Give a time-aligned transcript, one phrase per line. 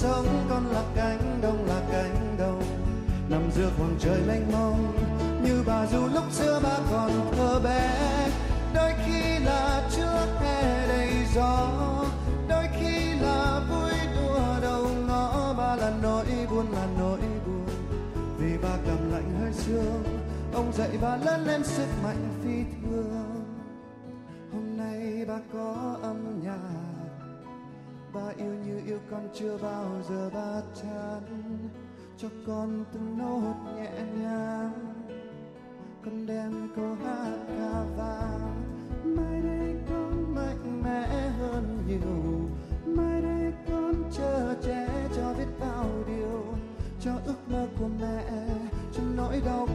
[0.00, 2.62] sống con là cánh đông, là cánh đồng.
[3.28, 4.92] Nằm giữa khoảng trời mênh mông,
[5.44, 8.28] như bà du lúc xưa bà còn thơ bé.
[8.74, 11.68] Đôi khi là trước hè đầy gió,
[12.48, 15.54] đôi khi là vui đùa đầu ngõ.
[15.58, 17.66] Bà là nỗi buồn, là nỗi buồn.
[18.38, 20.04] Vì bà cầm lạnh hơi sương,
[20.54, 23.44] ông dạy bà lớn lên sức mạnh phi thường.
[24.52, 26.99] Hôm nay bà có âm nhạc
[28.14, 31.22] ba yêu như yêu con chưa bao giờ ba chán.
[32.16, 33.90] Cho con từng nốt nhẹ
[34.22, 34.72] nhàng.
[36.04, 38.62] Con đem câu hát ca vàng
[39.04, 42.48] mai đây con mạnh mẽ hơn nhiều.
[42.86, 46.44] Mai đây con chờ trẻ cho biết bao điều.
[47.00, 48.24] Cho ước mơ của mẹ,
[48.92, 49.66] cho nỗi đau